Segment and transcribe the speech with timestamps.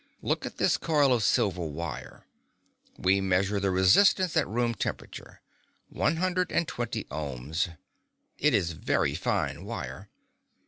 [0.23, 2.25] Look at this coil of silver wire.
[2.97, 5.41] We measure the resistance at room temperature.
[5.89, 7.77] One hundred and twenty ohms.
[8.39, 10.09] It is very fine wire.